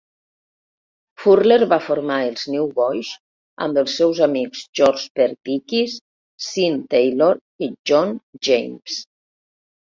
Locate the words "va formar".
1.73-2.15